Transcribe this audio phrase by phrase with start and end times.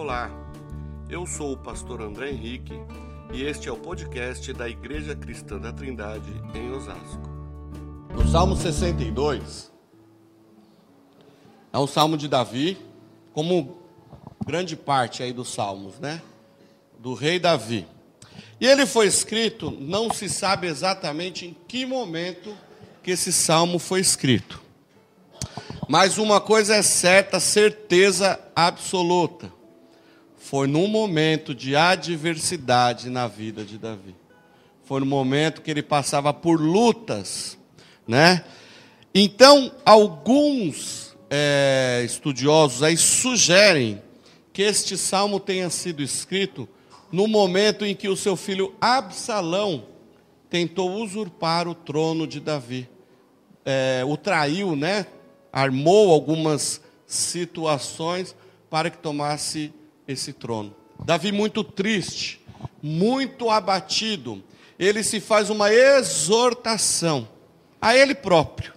[0.00, 0.30] Olá,
[1.10, 2.72] eu sou o pastor André Henrique
[3.32, 7.28] e este é o podcast da Igreja Cristã da Trindade em Osasco.
[8.14, 9.72] No Salmo 62,
[11.72, 12.78] é um salmo de Davi,
[13.32, 13.76] como
[14.46, 16.22] grande parte aí dos salmos, né?
[17.00, 17.84] Do rei Davi.
[18.60, 22.56] E ele foi escrito, não se sabe exatamente em que momento
[23.02, 24.62] que esse salmo foi escrito.
[25.88, 29.57] Mas uma coisa é certa, certeza absoluta.
[30.38, 34.14] Foi num momento de adversidade na vida de Davi.
[34.84, 37.58] Foi no momento que ele passava por lutas,
[38.06, 38.44] né?
[39.14, 44.00] Então, alguns é, estudiosos aí sugerem
[44.52, 46.68] que este salmo tenha sido escrito
[47.12, 49.84] no momento em que o seu filho Absalão
[50.48, 52.88] tentou usurpar o trono de Davi.
[53.64, 55.06] É, o traiu, né?
[55.52, 58.36] armou algumas situações
[58.70, 59.72] para que tomasse
[60.08, 60.74] esse trono.
[61.04, 62.40] Davi, muito triste,
[62.82, 64.42] muito abatido,
[64.78, 67.28] ele se faz uma exortação
[67.80, 68.72] a ele próprio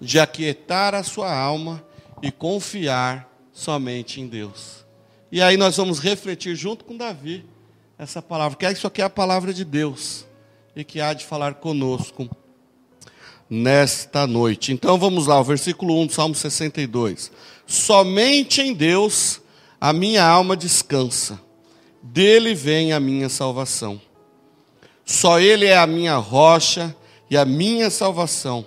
[0.00, 1.82] de aquietar a sua alma
[2.22, 4.84] e confiar somente em Deus.
[5.32, 7.44] E aí nós vamos refletir junto com Davi
[7.98, 10.24] essa palavra, que isso aqui é a palavra de Deus
[10.76, 12.28] e que há de falar conosco
[13.50, 14.72] nesta noite.
[14.72, 17.32] Então vamos lá, o versículo 1 do Salmo 62.
[17.66, 19.40] Somente em Deus
[19.80, 21.40] a minha alma descansa,
[22.02, 24.00] dele vem a minha salvação.
[25.04, 26.94] Só Ele é a minha rocha
[27.30, 28.66] e a minha salvação,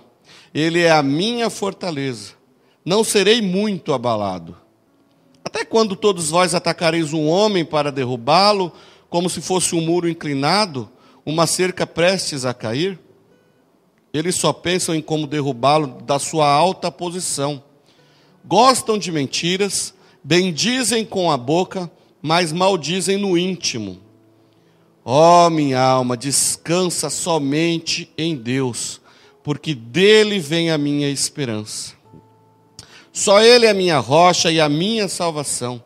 [0.54, 2.32] Ele é a minha fortaleza.
[2.84, 4.56] Não serei muito abalado.
[5.44, 8.72] Até quando todos vós atacareis um homem para derrubá-lo,
[9.08, 10.90] como se fosse um muro inclinado,
[11.24, 12.98] uma cerca prestes a cair?
[14.12, 17.62] Eles só pensam em como derrubá-lo da sua alta posição.
[18.44, 23.98] Gostam de mentiras, bendizem com a boca, mas maldizem no íntimo.
[25.04, 29.00] Ó oh, minha alma, descansa somente em Deus,
[29.42, 31.94] porque dele vem a minha esperança.
[33.12, 35.82] Só Ele é a minha rocha e a minha salvação.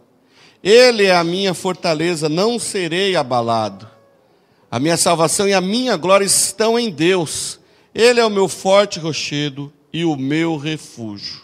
[0.63, 3.89] Ele é a minha fortaleza, não serei abalado.
[4.71, 7.59] A minha salvação e a minha glória estão em Deus.
[7.95, 11.43] Ele é o meu forte rochedo e o meu refúgio.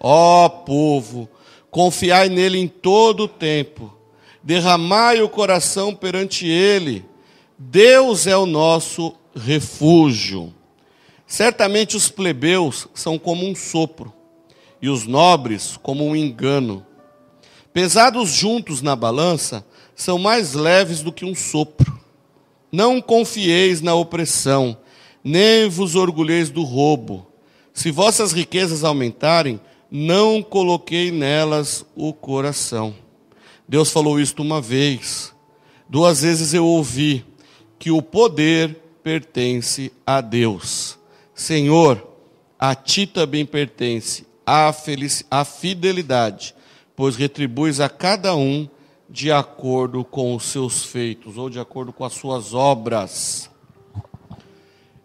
[0.00, 1.28] Ó povo,
[1.74, 3.92] confiai nele em todo o tempo,
[4.40, 7.04] derramai o coração perante ele.
[7.58, 10.54] Deus é o nosso refúgio.
[11.26, 14.14] Certamente os plebeus são como um sopro,
[14.80, 16.86] e os nobres como um engano.
[17.72, 21.98] Pesados juntos na balança, são mais leves do que um sopro.
[22.70, 24.78] Não confieis na opressão,
[25.24, 27.26] nem vos orgulheis do roubo.
[27.72, 29.60] Se vossas riquezas aumentarem,
[29.96, 32.92] não coloquei nelas o coração.
[33.68, 35.32] Deus falou isto uma vez.
[35.88, 37.24] Duas vezes eu ouvi
[37.78, 40.98] que o poder pertence a Deus.
[41.32, 42.04] Senhor,
[42.58, 44.74] a ti também pertence a,
[45.30, 46.56] a fidelidade,
[46.96, 48.68] pois retribuis a cada um
[49.08, 53.48] de acordo com os seus feitos ou de acordo com as suas obras.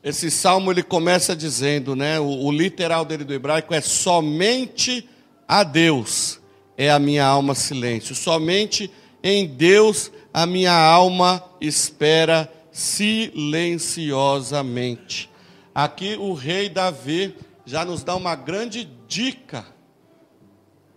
[0.09, 5.07] Esse salmo ele começa dizendo, né, o, o, literal dele do hebraico é somente
[5.47, 6.39] a Deus
[6.75, 8.89] é a minha alma silêncio, somente
[9.21, 15.29] em Deus a minha alma espera silenciosamente.
[15.75, 19.63] Aqui o rei Davi já nos dá uma grande dica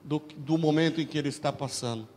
[0.03, 2.09] do, do momento em que ele está passando.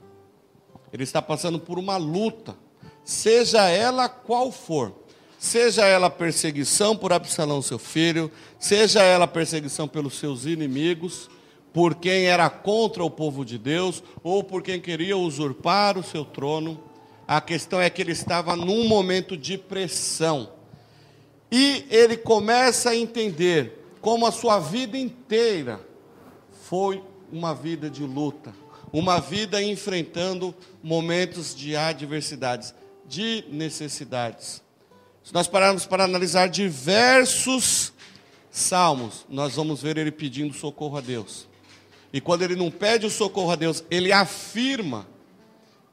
[0.93, 2.55] Ele está passando por uma luta,
[3.03, 5.03] seja ela qual for
[5.45, 11.29] seja ela perseguição por Absalão, seu filho, seja ela perseguição pelos seus inimigos,
[11.71, 16.25] por quem era contra o povo de Deus, ou por quem queria usurpar o seu
[16.25, 16.83] trono.
[17.27, 20.49] A questão é que ele estava num momento de pressão.
[21.51, 25.79] E ele começa a entender como a sua vida inteira
[26.63, 28.51] foi uma vida de luta,
[28.91, 32.73] uma vida enfrentando momentos de adversidades,
[33.07, 34.64] de necessidades.
[35.25, 37.91] Se nós pararmos para analisar diversos
[38.51, 41.47] salmos, nós vamos ver ele pedindo socorro a Deus.
[42.13, 45.07] E quando ele não pede o socorro a Deus, ele afirma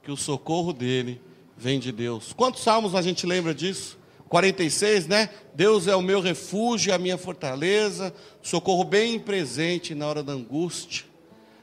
[0.02, 1.18] que o socorro dele
[1.56, 2.34] vem de Deus.
[2.34, 3.98] Quantos salmos a gente lembra disso?
[4.28, 5.30] 46, né?
[5.54, 11.06] Deus é o meu refúgio, a minha fortaleza, socorro bem presente na hora da angústia.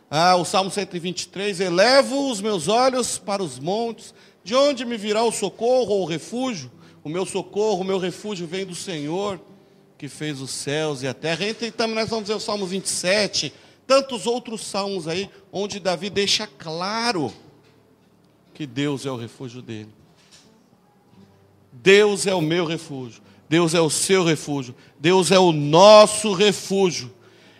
[0.09, 4.11] Ah, o Salmo 123, elevo os meus olhos para os montes,
[4.43, 6.78] de onde me virá o socorro ou o refúgio?
[7.03, 9.39] O meu socorro, o meu refúgio vem do Senhor,
[9.97, 11.45] que fez os céus e a terra.
[11.45, 13.53] Então nós vamos ver o Salmo 27.
[13.85, 17.33] tantos outros salmos aí, onde Davi deixa claro
[18.53, 19.89] que Deus é o refúgio dele.
[21.71, 23.21] Deus é o meu refúgio.
[23.47, 24.75] Deus é o seu refúgio.
[24.99, 27.11] Deus é o nosso refúgio.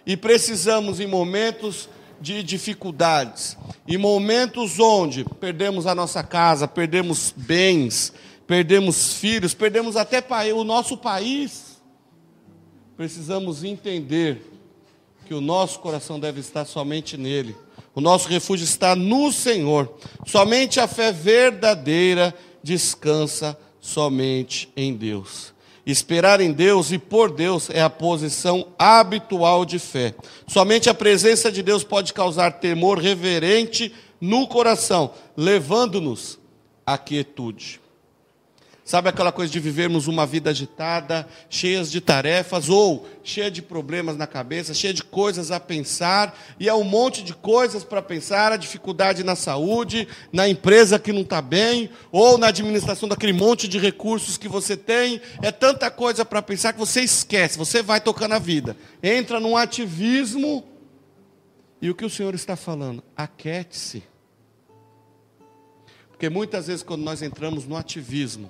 [0.06, 1.90] E precisamos, em momentos
[2.22, 3.58] de dificuldades,
[3.88, 8.14] em momentos onde perdemos a nossa casa, perdemos bens,
[8.50, 10.25] perdemos filhos, perdemos até
[10.56, 11.80] o nosso país,
[12.98, 14.42] precisamos entender
[15.28, 17.56] que o nosso coração deve estar somente nele.
[17.94, 19.94] O nosso refúgio está no Senhor.
[20.25, 25.54] Somente a fé verdadeira descansa somente em Deus.
[25.86, 30.16] Esperar em Deus e por Deus é a posição habitual de fé.
[30.48, 36.40] Somente a presença de Deus pode causar temor reverente no coração, levando-nos
[36.84, 37.80] à quietude.
[38.90, 44.18] Sabe aquela coisa de vivermos uma vida agitada, cheias de tarefas ou cheia de problemas
[44.18, 48.52] na cabeça, cheia de coisas a pensar, e é um monte de coisas para pensar,
[48.52, 53.68] a dificuldade na saúde, na empresa que não está bem, ou na administração daquele monte
[53.68, 58.02] de recursos que você tem, é tanta coisa para pensar que você esquece, você vai
[58.02, 60.68] tocando a vida, entra num ativismo,
[61.80, 63.04] e o que o Senhor está falando?
[63.16, 64.02] Aquete-se.
[66.10, 68.50] Porque muitas vezes quando nós entramos no ativismo,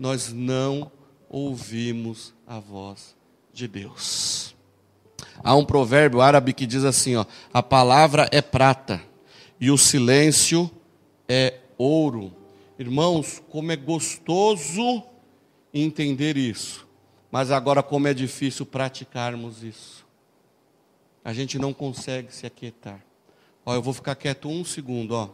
[0.00, 0.90] nós não
[1.28, 3.14] ouvimos a voz
[3.52, 4.56] de Deus.
[5.44, 9.02] Há um provérbio árabe que diz assim: ó, a palavra é prata
[9.60, 10.70] e o silêncio
[11.28, 12.32] é ouro.
[12.78, 15.02] Irmãos, como é gostoso
[15.72, 16.88] entender isso,
[17.30, 20.06] mas agora como é difícil praticarmos isso.
[21.22, 23.04] A gente não consegue se aquietar.
[23.66, 25.28] Ó, eu vou ficar quieto um segundo, ó.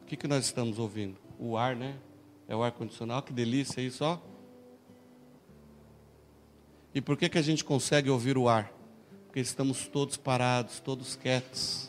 [0.00, 1.29] O que, que nós estamos ouvindo?
[1.40, 1.96] O ar, né?
[2.46, 4.18] É o ar condicionado, que delícia isso, ó.
[6.94, 8.70] E por que, que a gente consegue ouvir o ar?
[9.26, 11.88] Porque estamos todos parados, todos quietos.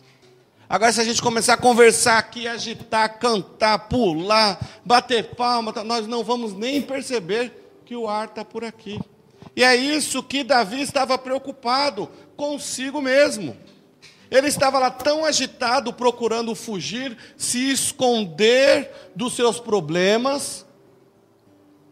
[0.69, 6.07] Agora, se a gente começar a conversar aqui, agitar, cantar, pular, bater palma, tá, nós
[6.07, 8.99] não vamos nem perceber que o ar está por aqui.
[9.53, 12.07] E é isso que Davi estava preocupado
[12.37, 13.57] consigo mesmo.
[14.31, 20.65] Ele estava lá tão agitado, procurando fugir, se esconder dos seus problemas,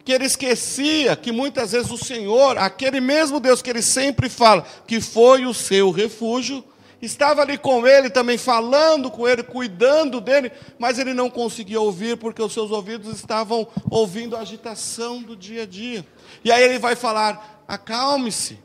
[0.06, 4.65] que ele esquecia que muitas vezes o Senhor, aquele mesmo Deus que ele sempre fala,
[4.88, 6.63] que foi o seu refúgio,
[7.01, 10.50] estava ali com ele também, falando com ele, cuidando dele,
[10.80, 15.63] mas ele não conseguia ouvir porque os seus ouvidos estavam ouvindo a agitação do dia
[15.63, 16.06] a dia.
[16.41, 18.57] E aí ele vai falar: acalme-se,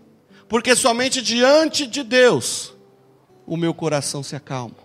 [0.48, 2.73] porque somente diante de Deus
[3.46, 4.76] o meu coração se acalma,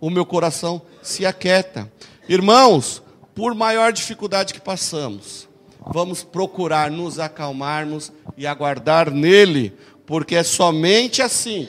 [0.00, 1.90] o meu coração se aquieta.
[2.28, 3.02] Irmãos,
[3.34, 5.48] por maior dificuldade que passamos,
[5.86, 9.76] vamos procurar nos acalmarmos e aguardar nele,
[10.06, 11.68] porque é somente assim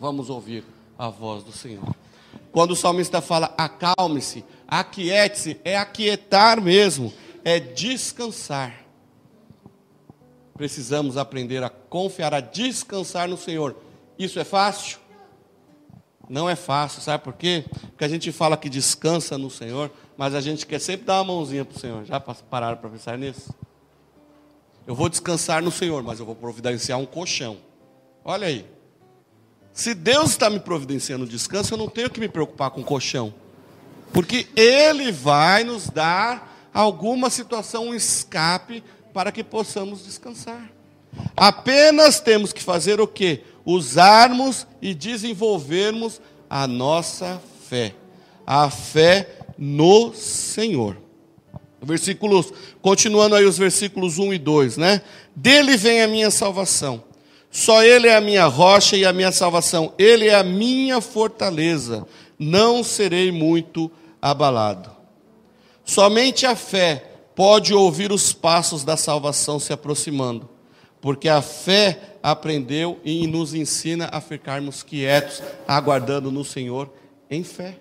[0.00, 0.64] vamos ouvir
[0.98, 1.94] a voz do Senhor.
[2.50, 7.12] Quando o salmista fala acalme-se, aquiete-se, é aquietar mesmo,
[7.44, 8.86] é descansar.
[10.54, 13.76] Precisamos aprender a confiar, a descansar no Senhor.
[14.18, 14.98] Isso é fácil?
[16.30, 17.64] Não é fácil, sabe por quê?
[17.88, 21.34] Porque a gente fala que descansa no Senhor, mas a gente quer sempre dar uma
[21.34, 22.04] mãozinha para o Senhor.
[22.04, 23.52] Já pararam para pensar nisso?
[24.86, 27.56] Eu vou descansar no Senhor, mas eu vou providenciar um colchão.
[28.24, 28.64] Olha aí.
[29.72, 33.34] Se Deus está me providenciando descanso, eu não tenho que me preocupar com colchão.
[34.12, 40.70] Porque Ele vai nos dar alguma situação, um escape, para que possamos descansar.
[41.36, 43.42] Apenas temos que fazer o quê?
[43.70, 47.94] Usarmos e desenvolvermos a nossa fé.
[48.46, 50.96] A fé no Senhor.
[51.82, 55.02] Versículos, continuando aí os versículos 1 e 2, né?
[55.34, 57.02] Dele vem a minha salvação.
[57.50, 59.92] Só Ele é a minha rocha e a minha salvação.
[59.98, 62.06] Ele é a minha fortaleza.
[62.38, 64.90] Não serei muito abalado.
[65.84, 70.48] Somente a fé pode ouvir os passos da salvação se aproximando
[71.00, 76.92] porque a fé aprendeu e nos ensina a ficarmos quietos, aguardando no Senhor
[77.30, 77.78] em fé.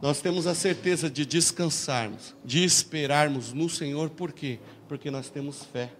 [0.00, 4.58] Nós temos a certeza de descansarmos, de esperarmos no Senhor, por quê?
[4.88, 5.90] Porque nós temos fé.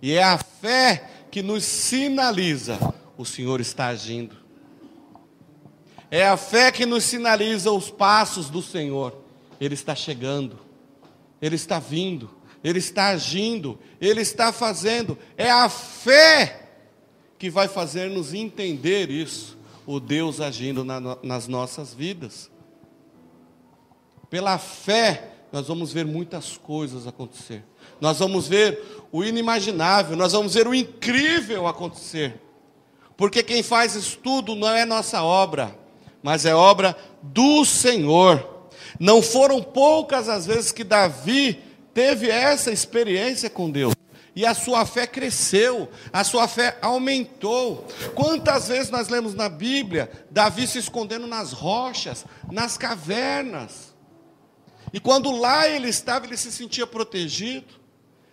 [0.00, 2.78] E é a fé que nos sinaliza:
[3.16, 4.36] o Senhor está agindo.
[6.10, 9.16] É a fé que nos sinaliza os passos do Senhor.
[9.60, 10.58] Ele está chegando,
[11.40, 12.28] Ele está vindo.
[12.62, 15.18] Ele está agindo, Ele está fazendo.
[15.36, 16.70] É a fé
[17.38, 22.50] que vai fazer-nos entender isso, o Deus agindo na, nas nossas vidas.
[24.30, 27.64] Pela fé, nós vamos ver muitas coisas acontecer.
[28.00, 32.40] Nós vamos ver o inimaginável, nós vamos ver o incrível acontecer.
[33.16, 35.76] Porque quem faz isso tudo não é nossa obra,
[36.22, 38.70] mas é obra do Senhor.
[38.98, 41.58] Não foram poucas as vezes que Davi
[41.92, 43.94] teve essa experiência com Deus.
[44.34, 47.86] E a sua fé cresceu, a sua fé aumentou.
[48.14, 53.92] Quantas vezes nós lemos na Bíblia Davi se escondendo nas rochas, nas cavernas.
[54.90, 57.74] E quando lá ele estava, ele se sentia protegido,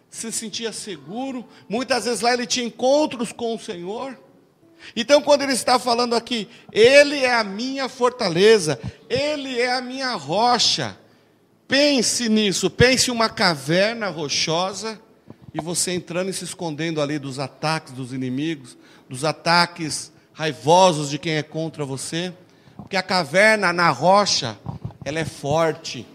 [0.10, 1.46] se sentia seguro.
[1.68, 4.18] Muitas vezes lá ele tinha encontros com o Senhor.
[4.96, 10.14] Então, quando ele está falando aqui, Ele é a minha fortaleza, Ele é a minha
[10.16, 10.98] rocha.
[11.70, 15.00] Pense nisso, pense uma caverna rochosa
[15.54, 18.76] e você entrando e se escondendo ali dos ataques dos inimigos,
[19.08, 22.34] dos ataques raivosos de quem é contra você,
[22.76, 24.58] porque a caverna na rocha,
[25.06, 26.08] ela é forte.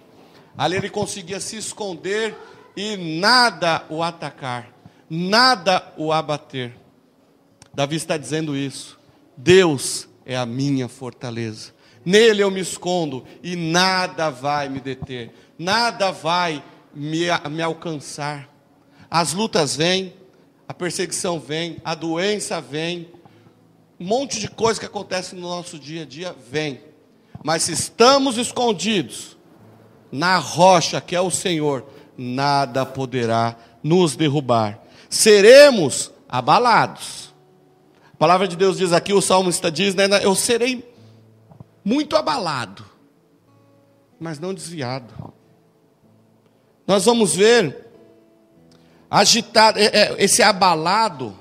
[0.59, 2.35] Ali ele conseguia se esconder
[2.77, 4.75] e nada o atacar,
[5.09, 6.75] nada o abater.
[7.73, 8.99] Davi está dizendo isso.
[9.37, 11.73] Deus é a minha fortaleza.
[12.05, 16.63] Nele eu me escondo e nada vai me deter, nada vai
[16.95, 18.49] me, me alcançar.
[19.11, 20.15] As lutas vêm,
[20.67, 23.09] a perseguição vem, a doença vem,
[23.99, 26.81] um monte de coisa que acontece no nosso dia a dia vem.
[27.43, 29.37] Mas se estamos escondidos
[30.11, 34.81] na rocha que é o Senhor, nada poderá nos derrubar.
[35.09, 37.35] Seremos abalados.
[38.13, 40.89] A palavra de Deus diz aqui, o salmista diz, né, eu serei
[41.85, 42.85] muito abalado,
[44.19, 45.13] mas não desviado.
[46.87, 47.87] Nós vamos ver
[49.11, 51.35] agitado, é, é, esse abalado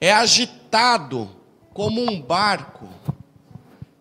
[0.00, 1.28] é agitado
[1.72, 2.88] como um barco.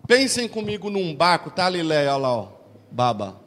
[0.08, 2.14] Pensem comigo num barco, tá, Lileia?
[2.14, 2.48] Olha lá, ó,
[2.92, 3.42] baba.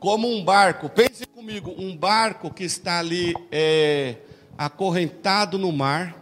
[0.00, 4.16] Como um barco, pensem comigo, um barco que está ali é,
[4.56, 6.16] acorrentado no mar.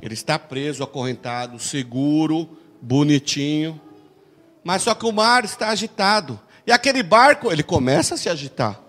[0.00, 2.48] Ele está preso, acorrentado, seguro,
[2.80, 3.78] bonitinho.
[4.64, 6.40] Mas só que o mar está agitado.
[6.66, 8.80] E aquele barco, ele começa a se agitar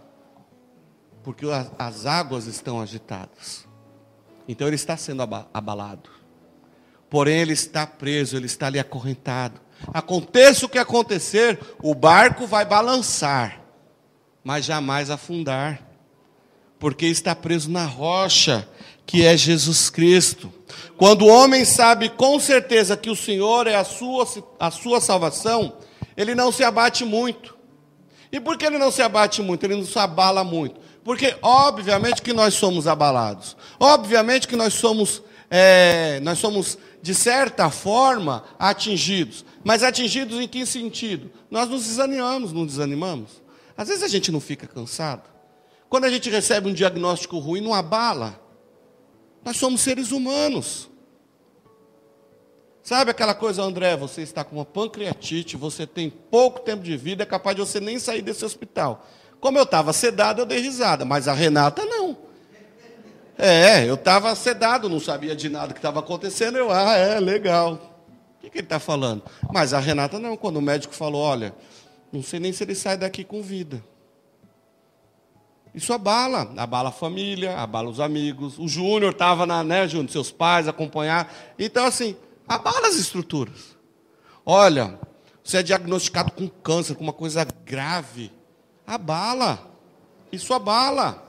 [1.24, 1.46] porque
[1.78, 3.66] as águas estão agitadas.
[4.48, 5.22] Então ele está sendo
[5.54, 6.10] abalado.
[7.10, 9.60] Porém, ele está preso, ele está ali acorrentado.
[9.94, 13.62] Aconteça o que acontecer, o barco vai balançar,
[14.44, 15.82] mas jamais afundar,
[16.80, 18.68] porque está preso na rocha,
[19.06, 20.52] que é Jesus Cristo.
[20.98, 24.28] Quando o homem sabe com certeza que o Senhor é a sua,
[24.60, 25.78] a sua salvação,
[26.16, 27.61] ele não se abate muito.
[28.32, 29.64] E por que ele não se abate muito?
[29.64, 33.58] Ele não se abala muito porque, obviamente, que nós somos abalados.
[33.80, 39.44] Obviamente que nós somos, é, nós somos, de certa forma, atingidos.
[39.64, 41.32] Mas atingidos em que sentido?
[41.50, 43.42] Nós nos desanimamos, não desanimamos?
[43.76, 45.24] Às vezes a gente não fica cansado.
[45.90, 48.40] Quando a gente recebe um diagnóstico ruim, não abala.
[49.44, 50.90] Nós somos seres humanos.
[52.84, 53.96] Sabe aquela coisa, André?
[53.96, 57.80] Você está com uma pancreatite, você tem pouco tempo de vida, é capaz de você
[57.80, 59.06] nem sair desse hospital.
[59.40, 62.18] Como eu estava sedado, eu dei risada, mas a Renata não.
[63.38, 66.58] É, eu estava sedado, não sabia de nada que estava acontecendo.
[66.58, 67.74] Eu, ah, é, legal.
[68.38, 69.24] O que, que ele está falando?
[69.52, 71.54] Mas a Renata não, quando o médico falou: olha,
[72.12, 73.84] não sei nem se ele sai daqui com vida.
[75.74, 78.60] Isso abala, abala a família, abala os amigos.
[78.60, 81.34] O Júnior estava na, né, Júnior, seus pais acompanhar.
[81.58, 82.16] Então, assim,
[82.56, 83.78] abala as estruturas.
[84.46, 85.00] Olha,
[85.44, 88.32] você é diagnosticado com câncer, com uma coisa grave
[88.86, 89.72] abala.
[90.32, 91.24] Isso abala.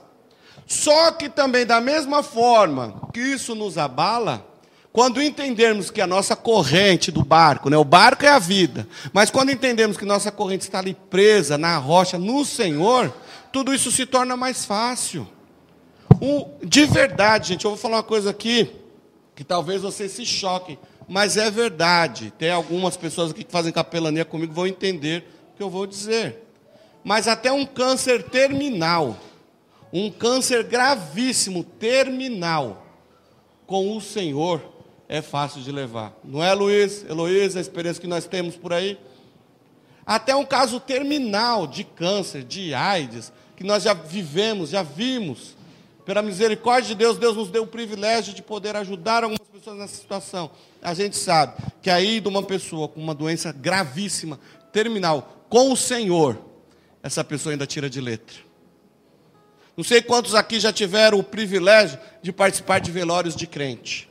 [0.66, 4.46] Só que também, da mesma forma que isso nos abala,
[4.92, 9.30] quando entendermos que a nossa corrente do barco, né, o barco é a vida, mas
[9.30, 13.14] quando entendemos que nossa corrente está ali presa na rocha, no Senhor,
[13.52, 15.26] tudo isso se torna mais fácil.
[16.62, 18.70] De verdade, gente, eu vou falar uma coisa aqui
[19.34, 20.78] que talvez vocês se choquem,
[21.12, 22.32] mas é verdade.
[22.38, 26.42] Tem algumas pessoas aqui que fazem capelania comigo vão entender o que eu vou dizer
[27.04, 29.16] mas até um câncer terminal,
[29.92, 32.86] um câncer gravíssimo, terminal,
[33.66, 34.62] com o Senhor
[35.08, 36.16] é fácil de levar.
[36.24, 38.98] Não é, Luiz, Heloísa, a experiência que nós temos por aí?
[40.06, 45.56] Até um caso terminal de câncer, de AIDS, que nós já vivemos, já vimos.
[46.04, 49.94] Pela misericórdia de Deus, Deus nos deu o privilégio de poder ajudar algumas pessoas nessa
[49.94, 50.50] situação.
[50.82, 54.40] A gente sabe que aí de uma pessoa com uma doença gravíssima,
[54.72, 56.38] terminal, com o Senhor,
[57.02, 58.36] essa pessoa ainda tira de letra.
[59.76, 64.08] Não sei quantos aqui já tiveram o privilégio de participar de velórios de crente.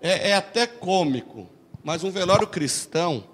[0.00, 1.48] É, é até cômico,
[1.82, 3.24] mas um velório cristão,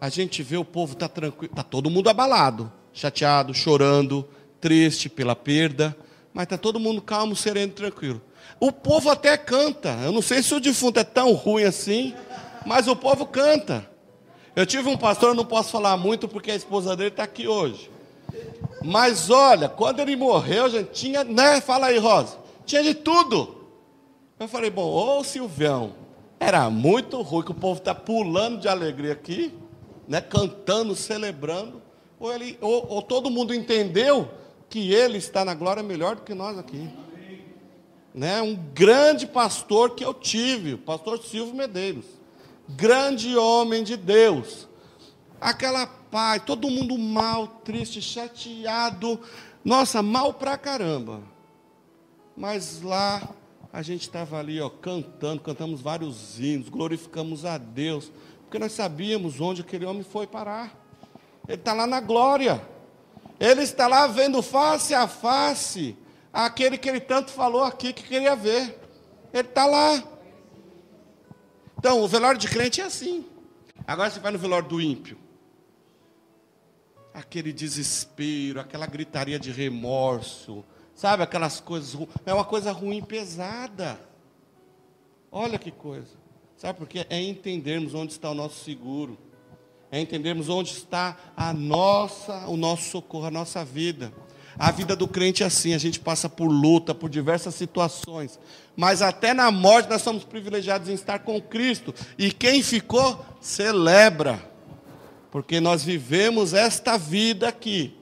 [0.00, 4.28] a gente vê o povo tá tranquilo, tá todo mundo abalado, chateado, chorando,
[4.64, 5.94] triste pela perda,
[6.32, 8.22] mas tá todo mundo calmo, sereno, tranquilo.
[8.58, 9.90] O povo até canta.
[10.02, 12.14] Eu não sei se o defunto é tão ruim assim,
[12.64, 13.86] mas o povo canta.
[14.56, 17.46] Eu tive um pastor, eu não posso falar muito porque a esposa dele está aqui
[17.46, 17.90] hoje.
[18.82, 21.60] Mas olha, quando ele morreu, gente, tinha, né?
[21.60, 22.38] Fala aí, Rosa.
[22.64, 23.66] Tinha de tudo.
[24.40, 25.92] Eu falei, bom, ô Silvião,
[26.40, 29.52] era muito ruim que o povo está pulando de alegria aqui,
[30.08, 30.22] né?
[30.22, 31.82] Cantando, celebrando.
[32.18, 36.34] Ou, ele, ou, ou todo mundo entendeu que ele está na glória melhor do que
[36.34, 36.88] nós aqui.
[38.14, 38.40] Né?
[38.42, 42.04] Um grande pastor que eu tive, o pastor Silvio Medeiros
[42.68, 44.68] grande homem de Deus.
[45.40, 49.20] Aquela paz, todo mundo mal, triste, chateado.
[49.64, 51.20] Nossa, mal pra caramba.
[52.36, 53.28] Mas lá
[53.72, 58.10] a gente estava ali, ó, cantando, cantamos vários hinos, glorificamos a Deus,
[58.42, 60.72] porque nós sabíamos onde aquele homem foi parar.
[61.46, 62.73] Ele está lá na glória.
[63.44, 65.94] Ele está lá vendo face a face
[66.32, 68.80] aquele que ele tanto falou aqui que queria ver.
[69.34, 70.02] Ele está lá.
[71.78, 73.26] Então, o velório de crente é assim.
[73.86, 75.18] Agora você vai no velório do ímpio.
[77.12, 81.22] Aquele desespero, aquela gritaria de remorso, sabe?
[81.22, 81.94] Aquelas coisas.
[82.24, 84.00] É uma coisa ruim, pesada.
[85.30, 86.16] Olha que coisa.
[86.56, 87.04] Sabe por quê?
[87.10, 89.18] É entendermos onde está o nosso seguro.
[89.94, 94.12] É entendermos onde está a nossa, o nosso socorro, a nossa vida.
[94.58, 98.36] A vida do crente é assim, a gente passa por luta, por diversas situações,
[98.74, 101.94] mas até na morte nós somos privilegiados em estar com Cristo.
[102.18, 104.44] E quem ficou, celebra,
[105.30, 107.96] porque nós vivemos esta vida aqui,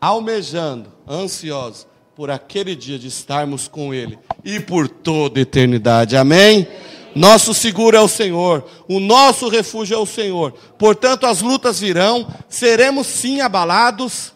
[0.00, 6.16] almejando, ansiosos por aquele dia de estarmos com Ele e por toda eternidade.
[6.16, 6.66] Amém?
[7.14, 10.52] Nosso seguro é o Senhor, o nosso refúgio é o Senhor.
[10.78, 14.32] Portanto, as lutas virão, seremos sim abalados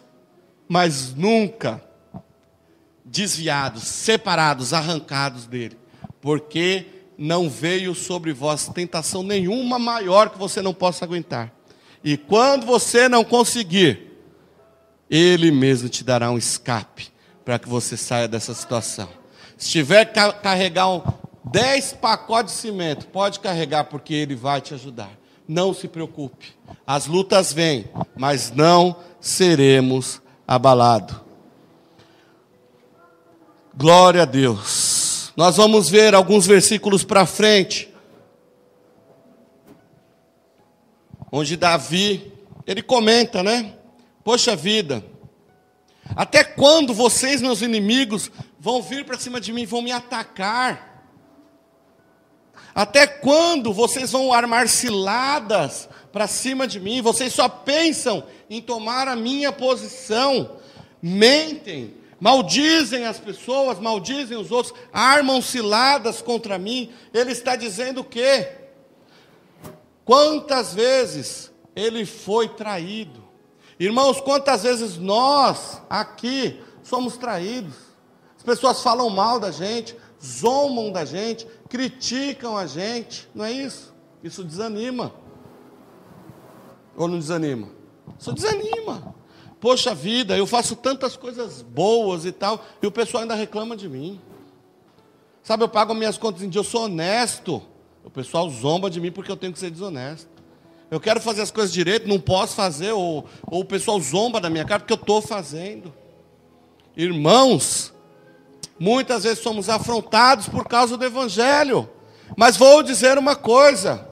[0.68, 1.82] mas nunca
[3.04, 5.78] desviados, separados, arrancados dele,
[6.20, 11.52] porque não veio sobre vós tentação nenhuma maior que você não possa aguentar.
[12.04, 14.12] E quando você não conseguir,
[15.08, 17.08] ele mesmo te dará um escape
[17.44, 19.08] para que você saia dessa situação.
[19.56, 20.88] Se tiver que carregar
[21.50, 25.10] 10 pacotes de cimento, pode carregar porque ele vai te ajudar.
[25.46, 26.52] Não se preocupe.
[26.84, 31.24] As lutas vêm, mas não seremos abalado.
[33.76, 35.32] Glória a Deus.
[35.36, 37.94] Nós vamos ver alguns versículos para frente,
[41.30, 42.32] onde Davi,
[42.66, 43.74] ele comenta, né?
[44.24, 45.04] Poxa vida,
[46.16, 50.95] até quando vocês, meus inimigos, vão vir para cima de mim, vão me atacar?
[52.76, 57.00] Até quando vocês vão armar ciladas para cima de mim?
[57.00, 60.58] Vocês só pensam em tomar a minha posição,
[61.00, 66.92] mentem, maldizem as pessoas, maldizem os outros, armam ciladas contra mim.
[67.14, 68.46] Ele está dizendo o quê?
[70.04, 73.24] Quantas vezes ele foi traído?
[73.80, 77.74] Irmãos, quantas vezes nós aqui somos traídos?
[78.36, 83.94] As pessoas falam mal da gente, zombam da gente, criticam a gente, não é isso?
[84.22, 85.12] Isso desanima.
[86.96, 87.68] Ou não desanima?
[88.18, 89.14] Isso desanima.
[89.60, 93.88] Poxa vida, eu faço tantas coisas boas e tal, e o pessoal ainda reclama de
[93.88, 94.20] mim.
[95.42, 97.62] Sabe, eu pago minhas contas em dia, eu sou honesto.
[98.04, 100.28] O pessoal zomba de mim porque eu tenho que ser desonesto.
[100.90, 104.48] Eu quero fazer as coisas direito, não posso fazer, ou, ou o pessoal zomba da
[104.48, 105.92] minha cara porque eu estou fazendo.
[106.96, 107.92] Irmãos,
[108.78, 111.88] Muitas vezes somos afrontados por causa do Evangelho.
[112.36, 114.06] Mas vou dizer uma coisa: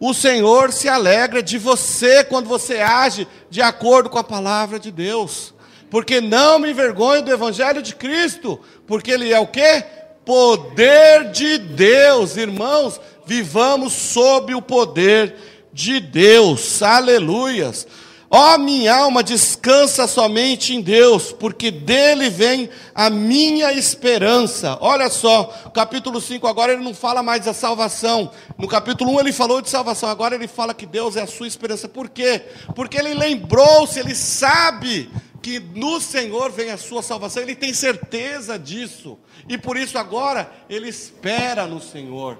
[0.00, 4.90] o Senhor se alegra de você quando você age de acordo com a palavra de
[4.90, 5.54] Deus.
[5.90, 9.84] Porque não me envergonho do Evangelho de Cristo, porque ele é o que?
[10.24, 15.36] Poder de Deus, irmãos, vivamos sob o poder
[15.72, 17.86] de Deus, aleluias.
[18.28, 24.76] Ó oh, minha alma, descansa somente em Deus, porque dele vem a minha esperança.
[24.80, 28.32] Olha só, capítulo 5 agora ele não fala mais da salvação.
[28.58, 31.46] No capítulo 1 ele falou de salvação, agora ele fala que Deus é a sua
[31.46, 31.88] esperança.
[31.88, 32.42] Por quê?
[32.74, 35.08] Porque ele lembrou-se, ele sabe
[35.40, 39.16] que no Senhor vem a sua salvação, ele tem certeza disso.
[39.48, 42.38] E por isso agora ele espera no Senhor.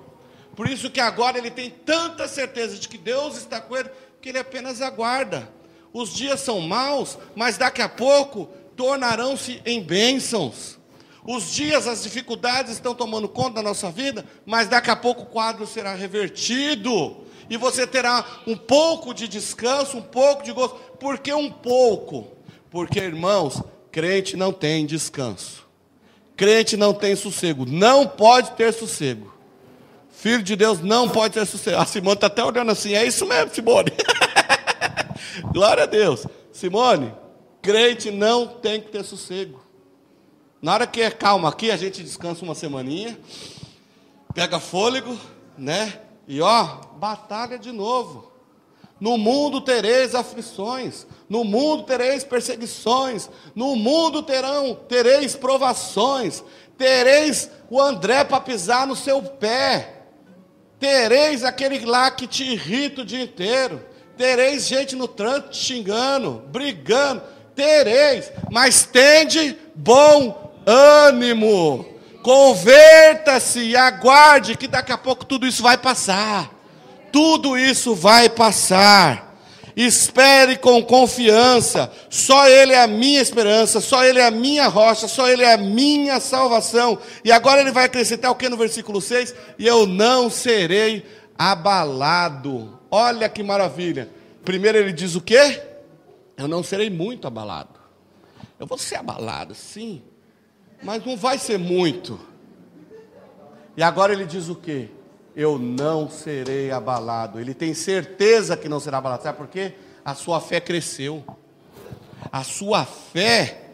[0.57, 4.31] Por isso que agora ele tem tanta certeza de que Deus está com ele, que
[4.31, 5.49] ele apenas aguarda.
[5.97, 10.79] Os dias são maus, mas daqui a pouco tornarão-se em bênçãos.
[11.25, 15.27] Os dias, as dificuldades estão tomando conta da nossa vida, mas daqui a pouco o
[15.27, 17.25] quadro será revertido.
[17.49, 20.75] e você terá um pouco de descanso, um pouco de gozo.
[21.01, 22.29] Por que um pouco?
[22.71, 25.65] Porque, irmãos, crente não tem descanso.
[26.37, 27.65] Crente não tem sossego.
[27.65, 29.33] Não pode ter sossego.
[30.11, 31.79] Filho de Deus não pode ter sossego.
[31.79, 32.95] A Simone está até olhando assim.
[32.95, 33.93] É isso mesmo, Simone.
[35.45, 36.27] Glória a Deus.
[36.53, 37.15] Simone,
[37.61, 39.61] crente não tem que ter sossego.
[40.61, 43.19] Na hora que é calma aqui, a gente descansa uma semaninha,
[44.35, 45.19] pega fôlego,
[45.57, 46.01] né?
[46.27, 48.33] E ó, batalha de novo.
[48.99, 56.43] No mundo tereis aflições, no mundo tereis perseguições, no mundo terão, tereis provações,
[56.79, 60.05] tereis o André para pisar no seu pé,
[60.79, 63.85] tereis aquele lá que te irrita o dia inteiro,
[64.17, 67.23] tereis gente no trânsito xingando, brigando,
[67.55, 71.87] tereis, mas tende bom ânimo,
[72.23, 76.51] converta-se e aguarde que daqui a pouco tudo isso vai passar.
[77.13, 79.27] Tudo isso vai passar.
[79.77, 81.93] Espere com confiança.
[82.11, 85.53] Só Ele é a minha esperança, só Ele é a minha rocha, só Ele é
[85.53, 86.99] a minha salvação.
[87.25, 89.35] E agora ele vai acrescentar o que no versículo 6?
[89.59, 91.05] E eu não serei
[91.39, 92.79] abalado.
[92.91, 94.09] Olha que maravilha.
[94.45, 95.63] Primeiro ele diz o quê?
[96.37, 97.81] Eu não serei muito abalado.
[98.59, 100.03] Eu vou ser abalado, sim,
[100.83, 102.19] mas não vai ser muito.
[103.77, 104.89] E agora ele diz o quê?
[105.35, 107.39] Eu não serei abalado.
[107.39, 109.23] Ele tem certeza que não será abalado.
[109.23, 109.75] Sabe por quê?
[110.03, 111.23] A sua fé cresceu.
[112.33, 113.67] A sua fé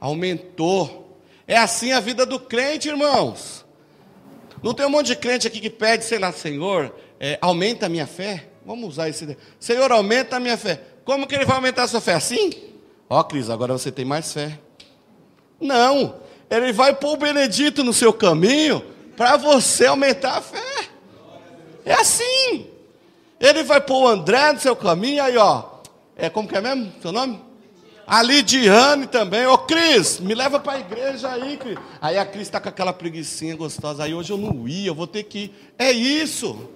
[0.00, 1.18] aumentou.
[1.46, 3.64] É assim a vida do crente, irmãos.
[4.62, 7.88] Não tem um monte de crente aqui que pede, sei lá, Senhor, é, aumenta a
[7.88, 8.48] minha fé.
[8.64, 9.36] Vamos usar esse.
[9.60, 10.80] Senhor, aumenta a minha fé.
[11.04, 12.14] Como que ele vai aumentar a sua fé?
[12.14, 12.50] Assim?
[13.08, 14.58] Ó, Cris, agora você tem mais fé.
[15.60, 16.16] Não.
[16.50, 18.82] Ele vai pôr o Benedito no seu caminho
[19.16, 20.88] para você aumentar a fé.
[21.84, 22.66] É assim.
[23.38, 25.64] Ele vai pôr o André no seu caminho, aí ó.
[26.16, 26.92] É como que é mesmo?
[27.02, 27.40] Seu nome?
[28.06, 29.46] A Lidiane também.
[29.46, 31.78] Ô Cris, me leva para a igreja aí, Cris.
[32.00, 34.04] Aí a Cris está com aquela preguiçinha gostosa.
[34.04, 35.54] Aí hoje eu não ia, eu vou ter que ir.
[35.78, 36.68] É isso.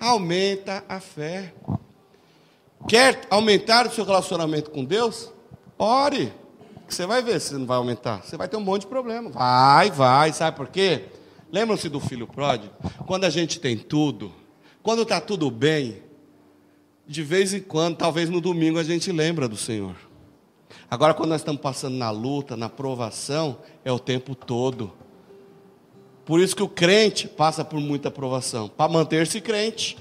[0.00, 1.54] Aumenta a fé.
[2.88, 5.32] Quer aumentar o seu relacionamento com Deus?
[5.78, 6.32] Ore.
[6.88, 8.22] Você vai ver se não vai aumentar.
[8.22, 9.30] Você vai ter um monte de problema.
[9.30, 10.32] Vai, vai.
[10.32, 11.06] Sabe por quê?
[11.50, 12.72] Lembram-se do filho pródigo?
[13.06, 14.32] Quando a gente tem tudo,
[14.82, 16.02] quando está tudo bem,
[17.06, 19.96] de vez em quando, talvez no domingo, a gente lembra do Senhor.
[20.90, 24.92] Agora, quando nós estamos passando na luta, na provação, é o tempo todo.
[26.24, 29.98] Por isso que o crente passa por muita provação, para manter-se crente.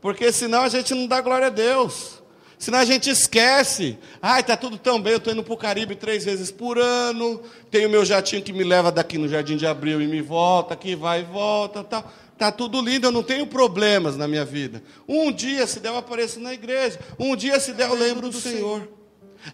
[0.00, 2.22] Porque senão a gente não dá glória a Deus.
[2.58, 3.98] Senão a gente esquece.
[4.20, 7.42] Ai, está tudo tão bem, eu estou indo para o Caribe três vezes por ano.
[7.70, 10.94] Tenho meu jatinho que me leva daqui no Jardim de Abril e me volta, aqui
[10.94, 12.12] vai e volta, tal.
[12.32, 14.82] Está tudo lindo, eu não tenho problemas na minha vida.
[15.08, 17.00] Um dia, se der, eu apareço na igreja.
[17.18, 18.88] Um dia, se der, eu lembro do Senhor.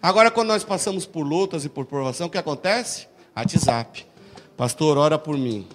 [0.01, 3.07] Agora, quando nós passamos por lutas e por provação, o que acontece?
[3.35, 4.08] WhatsApp.
[4.59, 5.65] Pastor, ora por mim.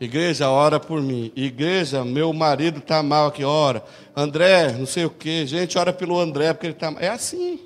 [0.00, 1.30] Igreja, ora por mim.
[1.36, 3.84] Igreja, meu marido está mal aqui, ora.
[4.16, 5.46] André, não sei o quê.
[5.46, 7.00] Gente, ora pelo André, porque ele está mal.
[7.00, 7.60] É assim.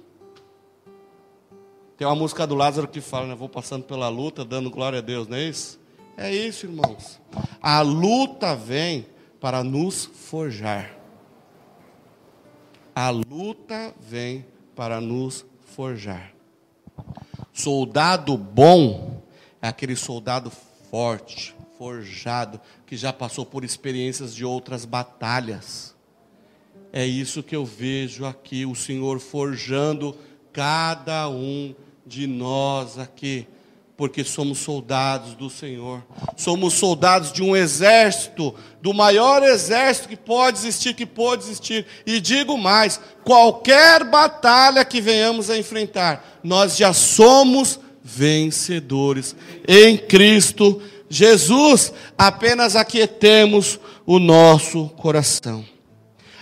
[1.96, 3.34] Tem uma música do Lázaro que fala, né?
[3.34, 5.80] Vou passando pela luta, dando glória a Deus, não é isso?
[6.14, 7.18] É isso, irmãos.
[7.62, 9.06] A luta vem
[9.40, 10.94] para nos forjar.
[12.94, 14.44] A luta vem
[14.76, 16.34] para nos forjar.
[17.50, 19.17] Soldado bom
[19.60, 20.52] é aquele soldado
[20.90, 25.94] forte, forjado, que já passou por experiências de outras batalhas.
[26.92, 30.16] É isso que eu vejo aqui, o Senhor forjando
[30.52, 31.74] cada um
[32.06, 33.46] de nós aqui
[33.98, 36.04] porque somos soldados do Senhor.
[36.36, 41.84] Somos soldados de um exército, do maior exército que pode existir, que pode existir.
[42.06, 50.80] E digo mais: qualquer batalha que venhamos a enfrentar, nós já somos vencedores em Cristo
[51.08, 51.92] Jesus.
[52.16, 55.64] Apenas aquietemos o nosso coração.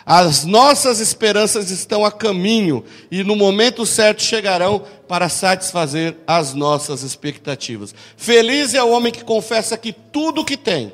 [0.04, 7.02] As nossas esperanças estão a caminho e no momento certo chegarão para satisfazer as nossas
[7.02, 7.92] expectativas.
[8.16, 10.92] Feliz é o homem que confessa que tudo o que tem,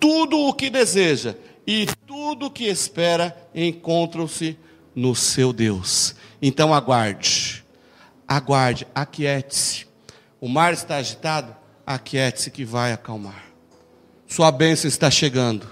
[0.00, 4.58] tudo o que deseja e tudo o que espera encontram-se
[4.96, 6.16] no seu Deus.
[6.42, 7.64] Então aguarde,
[8.26, 9.89] aguarde, aquiete-se.
[10.40, 11.54] O mar está agitado,
[11.86, 13.44] aquiete-se que vai acalmar.
[14.26, 15.66] Sua bênção está chegando.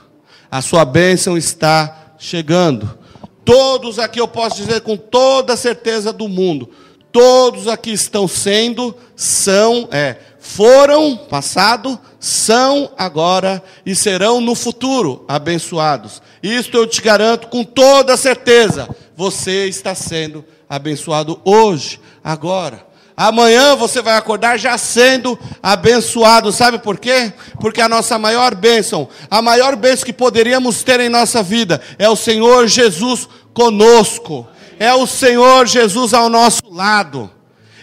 [0.51, 2.99] A sua bênção está chegando.
[3.45, 6.69] Todos aqui eu posso dizer com toda a certeza do mundo,
[7.11, 16.21] todos aqui estão sendo, são, é, foram, passado, são agora e serão no futuro abençoados.
[16.43, 18.95] Isto eu te garanto com toda certeza.
[19.17, 22.88] Você está sendo abençoado hoje, agora.
[23.21, 26.53] Amanhã você vai acordar já sendo abençoado.
[26.53, 27.33] Sabe por quê?
[27.61, 32.09] Porque a nossa maior bênção, a maior bênção que poderíamos ter em nossa vida é
[32.09, 34.47] o Senhor Jesus conosco.
[34.79, 37.29] É o Senhor Jesus ao nosso lado.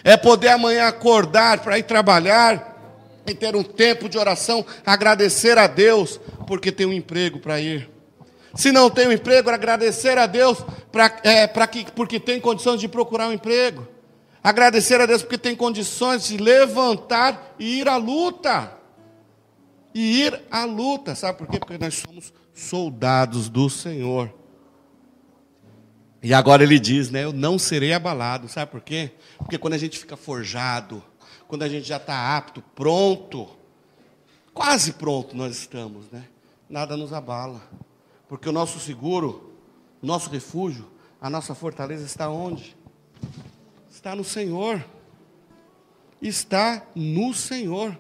[0.05, 2.73] É poder amanhã acordar para ir trabalhar
[3.27, 6.17] e ter um tempo de oração, agradecer a Deus
[6.47, 7.89] porque tem um emprego para ir.
[8.53, 10.59] Se não tem um emprego, agradecer a Deus
[10.93, 13.94] pra, é, pra que, porque tem condições de procurar um emprego.
[14.45, 18.77] Agradecer a Deus porque tem condições de levantar e ir à luta.
[19.91, 21.15] E ir à luta.
[21.15, 21.57] Sabe por quê?
[21.57, 24.31] Porque nós somos soldados do Senhor.
[26.21, 27.23] E agora ele diz, né?
[27.23, 28.47] Eu não serei abalado.
[28.47, 29.13] Sabe por quê?
[29.39, 31.03] Porque quando a gente fica forjado,
[31.47, 33.49] quando a gente já está apto, pronto,
[34.53, 36.23] quase pronto nós estamos, né?
[36.69, 37.63] Nada nos abala.
[38.29, 39.55] Porque o nosso seguro,
[40.03, 40.85] o nosso refúgio,
[41.19, 42.77] a nossa fortaleza está onde?
[44.05, 44.85] Está no Senhor.
[46.21, 47.99] Está no Senhor.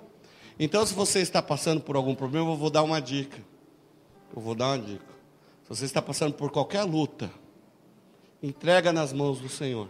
[0.59, 3.41] Então, se você está passando por algum problema, eu vou dar uma dica.
[4.35, 5.07] Eu vou dar uma dica.
[5.63, 7.31] Se você está passando por qualquer luta,
[8.43, 9.89] entrega nas mãos do Senhor.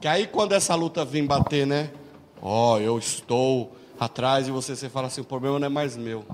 [0.00, 1.92] Que aí quando essa luta vir bater, né?
[2.42, 5.96] Ó, oh, eu estou atrás e você, você fala assim, o problema não é mais
[5.96, 6.26] meu.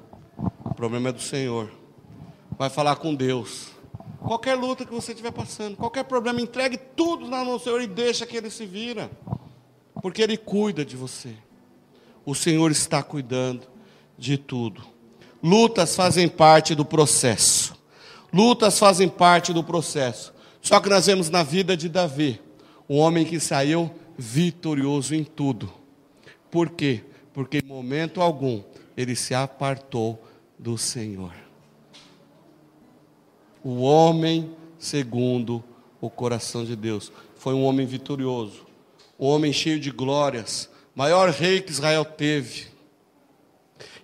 [0.65, 1.71] O problema é do Senhor
[2.57, 3.76] vai falar com Deus.
[4.27, 7.87] Qualquer luta que você estiver passando, qualquer problema, entregue tudo na mão do Senhor e
[7.87, 9.09] deixa que Ele se vira.
[10.03, 11.33] Porque Ele cuida de você.
[12.25, 13.69] O Senhor está cuidando
[14.19, 14.83] de tudo.
[15.41, 17.77] Lutas fazem parte do processo.
[18.33, 20.35] Lutas fazem parte do processo.
[20.61, 22.41] Só que nós vemos na vida de Davi,
[22.89, 25.73] um homem que saiu vitorioso em tudo.
[26.51, 27.05] Por quê?
[27.33, 28.61] Porque em momento algum
[28.97, 30.21] ele se apartou
[30.59, 31.46] do Senhor
[33.67, 35.65] o homem segundo
[36.01, 37.11] o coração de Deus.
[37.35, 38.65] Foi um homem vitorioso,
[39.19, 42.69] um homem cheio de glórias, maior rei que Israel teve.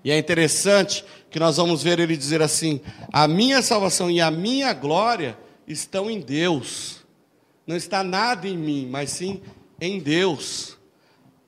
[0.02, 2.80] E é interessante que nós vamos ver ele dizer assim:
[3.12, 6.96] a minha salvação e a minha glória estão em Deus.
[7.64, 9.40] Não está nada em mim, mas sim
[9.80, 10.76] em Deus.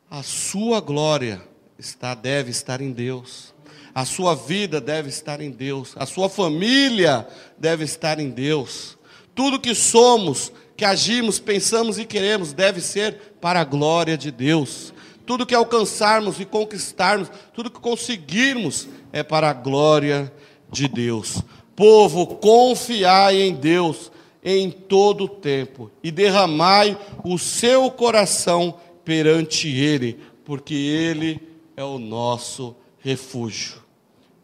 [0.08, 1.42] A sua glória
[1.76, 3.52] está deve estar em Deus.
[3.94, 5.92] A sua vida deve estar em Deus.
[5.96, 7.26] A sua família
[7.56, 8.98] deve estar em Deus.
[9.34, 14.92] Tudo que somos, que agimos, pensamos e queremos deve ser para a glória de Deus.
[15.24, 20.32] Tudo que alcançarmos e conquistarmos, tudo que conseguirmos é para a glória
[20.70, 21.40] de Deus.
[21.76, 24.10] Povo, confiai em Deus
[24.42, 31.40] em todo o tempo e derramai o seu coração perante Ele, porque Ele
[31.76, 33.83] é o nosso refúgio.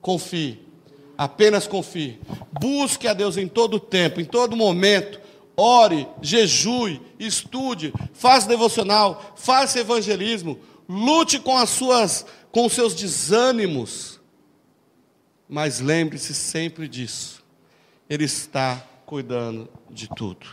[0.00, 0.60] Confie.
[1.16, 2.18] Apenas confie.
[2.58, 5.20] Busque a Deus em todo tempo, em todo momento.
[5.56, 10.58] Ore, jejue, estude, faça devocional, faça evangelismo,
[10.88, 14.20] lute com as suas com os seus desânimos.
[15.48, 17.44] Mas lembre-se sempre disso.
[18.08, 20.46] Ele está cuidando de tudo.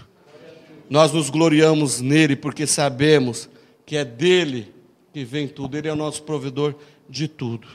[0.89, 3.49] Nós nos gloriamos nele porque sabemos
[3.85, 4.73] que é dele
[5.13, 5.77] que vem tudo.
[5.77, 6.75] Ele é o nosso provedor
[7.09, 7.67] de tudo.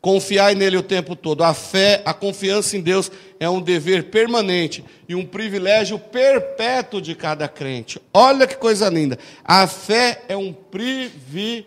[0.00, 1.44] Confiai nele o tempo todo.
[1.44, 7.14] A fé, a confiança em Deus é um dever permanente e um privilégio perpétuo de
[7.14, 8.00] cada crente.
[8.12, 9.18] Olha que coisa linda.
[9.44, 11.66] A fé é um privilégio.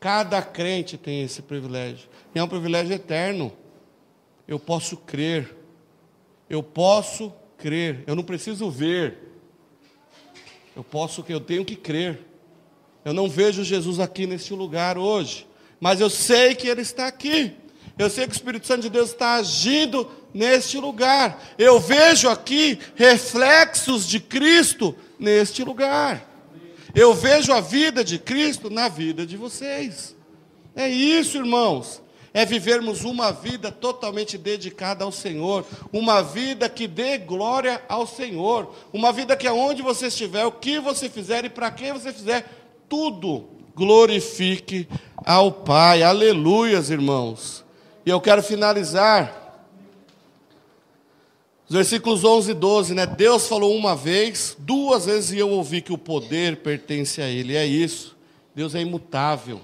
[0.00, 2.08] Cada crente tem esse privilégio.
[2.34, 3.52] E é um privilégio eterno.
[4.48, 5.54] Eu posso crer.
[6.48, 8.04] Eu posso crer.
[8.06, 9.18] Eu não preciso ver.
[10.74, 12.20] Eu posso que eu tenho que crer.
[13.04, 15.46] Eu não vejo Jesus aqui neste lugar hoje
[15.80, 17.52] mas eu sei que Ele está aqui.
[17.98, 21.40] Eu sei que o Espírito Santo de Deus está agindo neste lugar.
[21.56, 26.28] Eu vejo aqui reflexos de Cristo neste lugar.
[26.94, 30.14] Eu vejo a vida de Cristo na vida de vocês.
[30.74, 32.02] É isso, irmãos.
[32.32, 38.74] É vivermos uma vida totalmente dedicada ao Senhor, uma vida que dê glória ao Senhor,
[38.92, 42.44] uma vida que aonde você estiver, o que você fizer e para quem você fizer,
[42.88, 44.88] tudo glorifique
[45.24, 46.02] ao Pai.
[46.02, 47.64] Aleluias, irmãos.
[48.04, 49.42] E eu quero finalizar.
[51.68, 53.06] Os versículos 11 e 12, né?
[53.06, 57.56] Deus falou uma vez, duas vezes e eu ouvi que o poder pertence a Ele.
[57.56, 58.14] É isso.
[58.54, 59.60] Deus é imutável.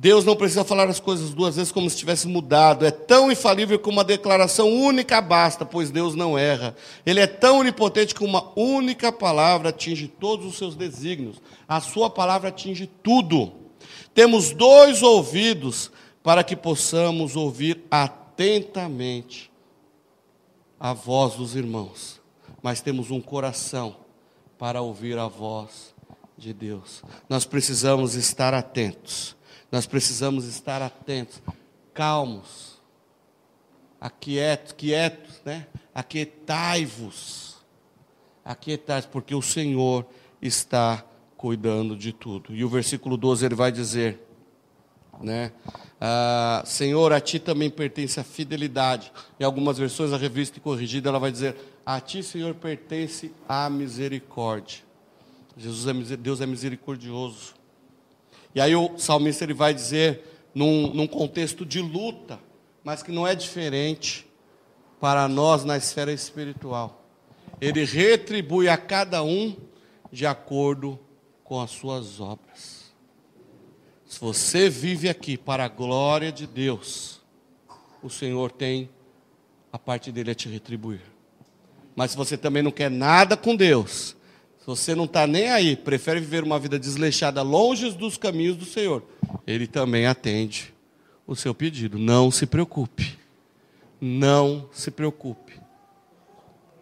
[0.00, 2.86] Deus não precisa falar as coisas duas vezes como se tivesse mudado.
[2.86, 6.74] É tão infalível que uma declaração única basta, pois Deus não erra.
[7.04, 11.36] Ele é tão onipotente que uma única palavra atinge todos os seus desígnios.
[11.68, 13.52] A sua palavra atinge tudo.
[14.14, 19.52] Temos dois ouvidos para que possamos ouvir atentamente
[20.80, 22.22] a voz dos irmãos,
[22.62, 23.96] mas temos um coração
[24.58, 25.94] para ouvir a voz
[26.38, 27.02] de Deus.
[27.28, 29.38] Nós precisamos estar atentos
[29.70, 31.40] nós precisamos estar atentos,
[31.94, 32.80] calmos,
[34.00, 35.66] aquietos, quietos, né?
[35.94, 37.56] Aquietai-vos,
[38.44, 40.06] aquietai porque o Senhor
[40.40, 41.04] está
[41.36, 42.54] cuidando de tudo.
[42.54, 44.20] E o versículo 12 ele vai dizer,
[45.20, 45.52] né?
[46.00, 49.12] Ah, Senhor, a ti também pertence a fidelidade.
[49.38, 54.78] Em algumas versões, a revista corrigida, ela vai dizer: A ti, Senhor, pertence a misericórdia.
[55.56, 57.59] Jesus é, Deus é misericordioso.
[58.54, 62.38] E aí o salmista ele vai dizer, num, num contexto de luta,
[62.82, 64.26] mas que não é diferente
[65.00, 67.04] para nós na esfera espiritual.
[67.60, 69.56] Ele retribui a cada um
[70.10, 70.98] de acordo
[71.44, 72.92] com as suas obras.
[74.06, 77.20] Se você vive aqui para a glória de Deus,
[78.02, 78.90] o Senhor tem
[79.72, 81.02] a parte dele a te retribuir.
[81.94, 84.16] Mas se você também não quer nada com Deus,
[84.60, 88.66] se você não está nem aí, prefere viver uma vida desleixada longe dos caminhos do
[88.66, 89.02] Senhor,
[89.46, 90.74] Ele também atende
[91.26, 91.98] o seu pedido.
[91.98, 93.18] Não se preocupe.
[93.98, 95.54] Não se preocupe.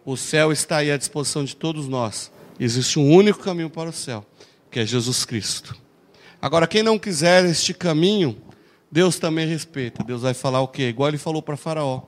[0.05, 2.31] O céu está aí à disposição de todos nós.
[2.59, 4.25] Existe um único caminho para o céu,
[4.69, 5.77] que é Jesus Cristo.
[6.41, 8.41] Agora, quem não quiser este caminho,
[8.91, 10.03] Deus também respeita.
[10.03, 10.89] Deus vai falar o quê?
[10.89, 12.01] Igual ele falou para Faraó: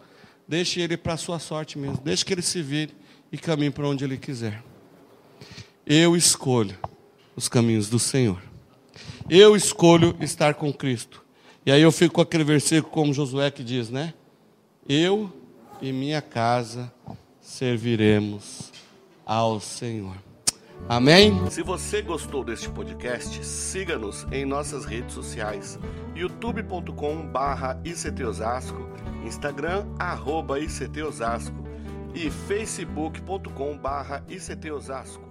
[0.45, 2.93] deixe ele para a sua sorte mesmo, deixe que ele se vire
[3.31, 4.61] e caminhe para onde ele quiser.
[5.93, 6.77] Eu escolho
[7.35, 8.41] os caminhos do Senhor.
[9.29, 11.21] Eu escolho estar com Cristo.
[11.65, 14.13] E aí eu fico com aquele versículo como Josué que diz, né?
[14.87, 15.29] Eu
[15.81, 16.89] e minha casa
[17.41, 18.71] serviremos
[19.25, 20.15] ao Senhor.
[20.87, 21.49] Amém?
[21.49, 25.77] Se você gostou deste podcast, siga-nos em nossas redes sociais:
[26.15, 28.89] youtube.com/ictosasco,
[29.25, 31.67] Instagram arroba @ictosasco
[32.15, 35.30] e facebook.com/ictosasco.